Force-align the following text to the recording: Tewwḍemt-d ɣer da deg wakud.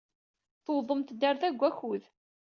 Tewwḍemt-d 0.65 1.21
ɣer 1.25 1.35
da 1.41 1.49
deg 1.51 1.59
wakud. 1.61 2.03